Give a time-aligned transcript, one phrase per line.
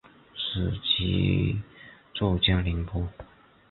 [0.33, 1.61] 祖籍
[2.15, 3.07] 浙江宁波。